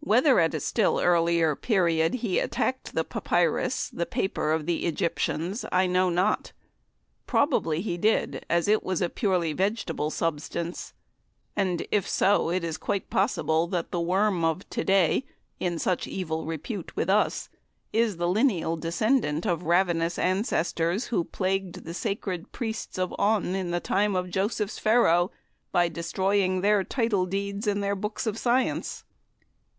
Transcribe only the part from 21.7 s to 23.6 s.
the sacred Priests of On